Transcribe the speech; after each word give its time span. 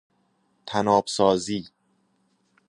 طناب 0.65 1.05
سازی 1.07 1.67